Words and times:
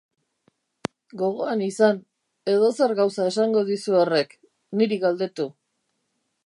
Gogoan 1.21 1.61
izan, 1.65 2.01
edozer 2.55 2.97
gauza 3.01 3.29
esango 3.33 3.65
dizu 3.69 4.01
horrek, 4.01 4.35
niri 4.81 5.03
galdetu. 5.07 5.49